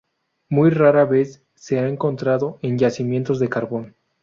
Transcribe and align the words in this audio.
Muy 0.49 0.71
rara 0.71 1.05
vez 1.05 1.45
se 1.53 1.77
ha 1.77 1.87
encontrado 1.87 2.57
en 2.63 2.79
yacimientos 2.79 3.37
de 3.37 3.49
carbón. 3.49 3.95